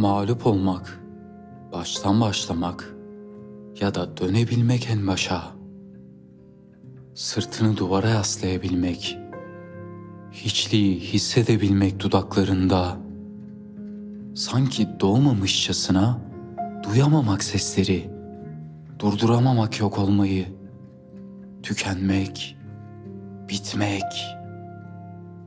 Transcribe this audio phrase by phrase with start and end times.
[0.00, 1.00] Mağlup olmak,
[1.72, 2.94] baştan başlamak
[3.80, 5.42] ya da dönebilmek en başa.
[7.14, 9.18] Sırtını duvara yaslayabilmek,
[10.32, 12.96] hiçliği hissedebilmek dudaklarında.
[14.34, 16.18] Sanki doğmamışçasına
[16.82, 18.10] duyamamak sesleri,
[18.98, 20.46] durduramamak yok olmayı,
[21.62, 22.56] tükenmek,
[23.48, 24.26] bitmek,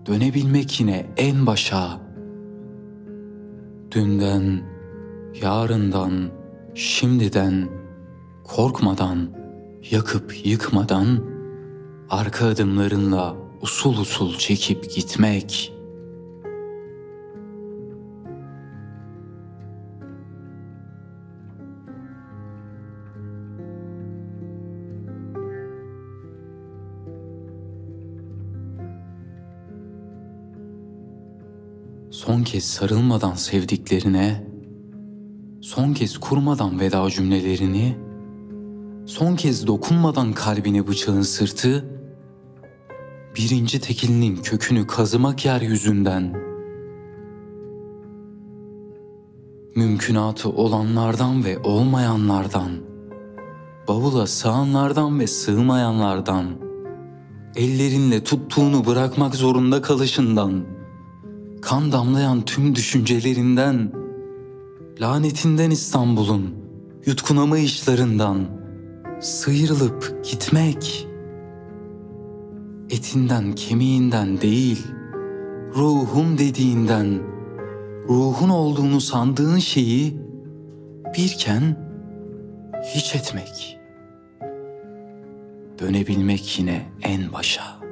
[0.06, 2.03] dönebilmek yine en başa.
[3.96, 4.62] Dünden,
[5.42, 6.32] yarından,
[6.76, 7.70] şimdiden,
[8.44, 9.30] korkmadan,
[9.92, 11.24] yakıp yıkmadan,
[12.10, 15.73] arka adımlarınla usul usul çekip gitmek.
[32.14, 34.47] Son kez sarılmadan sevdiklerine,
[35.61, 37.97] son kez kurmadan veda cümlelerini,
[39.05, 41.86] son kez dokunmadan kalbine bıçağın sırtı,
[43.36, 46.33] birinci tekilinin kökünü kazımak yeryüzünden,
[49.75, 52.72] mümkünatı olanlardan ve olmayanlardan,
[53.88, 56.45] bavula sığanlardan ve sığmayanlardan,
[57.55, 60.73] ellerinle tuttuğunu bırakmak zorunda kalışından,
[61.64, 63.92] kan damlayan tüm düşüncelerinden,
[65.02, 66.55] lanetinden İstanbul'un,
[67.05, 68.45] yutkunamayışlarından,
[69.22, 71.08] sıyrılıp gitmek,
[72.89, 74.88] etinden kemiğinden değil,
[75.75, 77.22] ruhum dediğinden,
[78.09, 80.17] ruhun olduğunu sandığın şeyi
[81.17, 81.77] birken
[82.95, 83.80] hiç etmek.
[85.80, 87.83] Dönebilmek yine en başa.